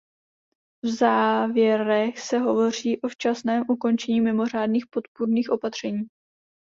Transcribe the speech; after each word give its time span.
V 0.83 0.87
závěrech 0.87 2.19
se 2.19 2.37
hovoří 2.37 3.01
o 3.01 3.07
včasném 3.07 3.63
ukončení 3.69 4.21
mimořádných 4.21 4.83
podpůrných 4.91 5.49
opatření. 5.49 6.07